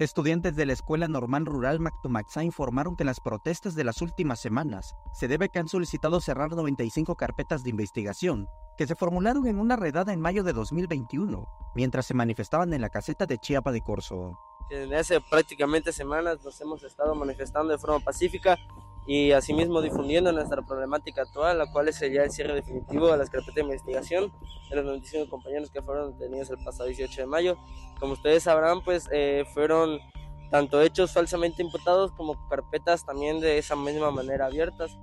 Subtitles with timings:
[0.00, 4.40] Estudiantes de la Escuela Normal Rural Mactumaxá informaron que en las protestas de las últimas
[4.40, 9.60] semanas se debe que han solicitado cerrar 95 carpetas de investigación que se formularon en
[9.60, 13.82] una redada en mayo de 2021, mientras se manifestaban en la caseta de Chiapa de
[13.82, 14.38] Corzo.
[14.70, 18.56] En hace prácticamente semanas nos hemos estado manifestando de forma pacífica
[19.10, 23.56] y asimismo difundiendo nuestra problemática actual, la cual ya el cierre definitivo de las carpetas
[23.56, 24.32] de investigación
[24.70, 27.58] de los 95 compañeros que fueron detenidos el pasado 18 de mayo.
[27.98, 29.98] Como ustedes sabrán, pues eh, fueron
[30.52, 34.96] tanto hechos falsamente imputados como carpetas también de esa misma manera abiertas.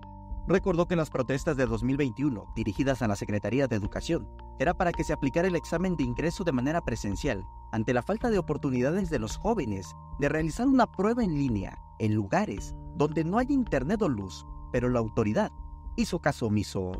[0.47, 4.29] Recordó que las protestas de 2021, dirigidas a la Secretaría de Educación,
[4.59, 8.29] era para que se aplicara el examen de ingreso de manera presencial, ante la falta
[8.29, 13.37] de oportunidades de los jóvenes de realizar una prueba en línea en lugares donde no
[13.37, 15.51] hay internet o luz, pero la autoridad
[15.95, 16.91] hizo caso omiso.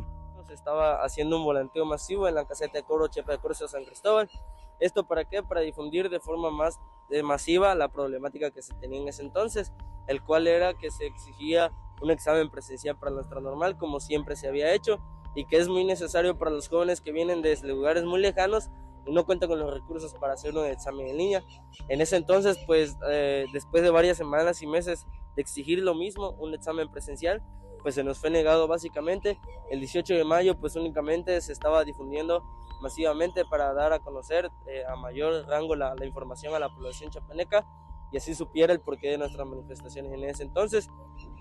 [0.46, 4.30] Se estaba haciendo un volanteo masivo en la caseta de Coro Chepa de San Cristóbal.
[4.80, 5.44] ¿Esto para qué?
[5.44, 6.80] Para difundir de forma más
[7.24, 9.74] masiva la problemática que se tenía en ese entonces,
[10.08, 14.48] el cual era que se exigía un examen presencial para nuestra normal, como siempre se
[14.48, 15.00] había hecho,
[15.38, 18.72] y que es muy necesario para los jóvenes que vienen desde lugares muy lejanos
[19.06, 21.44] y no cuentan con los recursos para hacer un examen en línea.
[21.90, 26.32] En ese entonces, pues eh, después de varias semanas y meses de exigir lo mismo,
[26.40, 27.44] un examen presencial,
[27.84, 29.40] pues se nos fue negado básicamente.
[29.70, 32.44] El 18 de mayo, pues únicamente se estaba difundiendo
[32.82, 37.12] masivamente para dar a conocer eh, a mayor rango la, la información a la población
[37.12, 37.64] chapaneca
[38.12, 40.90] y así supiera el porqué de nuestras manifestaciones en ese entonces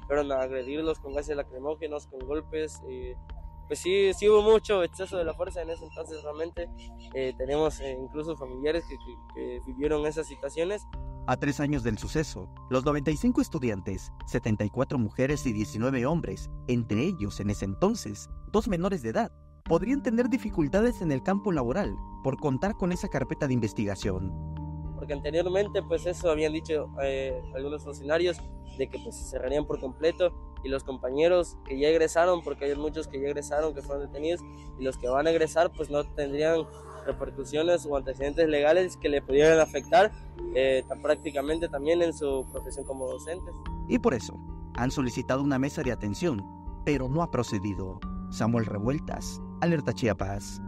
[0.09, 2.83] pero a agredirlos con gases lacrimógenos, con golpes.
[2.89, 3.17] Eh,
[3.67, 6.69] pues sí, sí hubo mucho exceso de la fuerza en ese entonces realmente.
[7.15, 8.97] Eh, tenemos eh, incluso familiares que,
[9.35, 10.83] que, vivieron esas situaciones.
[11.27, 17.41] A tres años del suceso, los 95 estudiantes, 74 mujeres y 19 hombres, entre ellos
[17.41, 19.33] en ese entonces, dos menores de edad,
[19.65, 24.56] podrían tener dificultades en el campo laboral por contar con esa carpeta de investigación
[24.97, 28.39] porque anteriormente pues eso habían dicho eh, algunos funcionarios
[28.79, 32.75] de que pues se cerrarían por completo y los compañeros que ya egresaron, porque hay
[32.75, 34.41] muchos que ya egresaron, que fueron detenidos,
[34.79, 36.67] y los que van a egresar pues no tendrían
[37.07, 40.11] repercusiones o antecedentes legales que le pudieran afectar
[40.55, 43.55] eh, prácticamente también en su profesión como docentes.
[43.89, 44.35] Y por eso
[44.75, 46.45] han solicitado una mesa de atención,
[46.85, 48.01] pero no ha procedido.
[48.31, 50.61] Samuel Revueltas, Alerta Chiapas.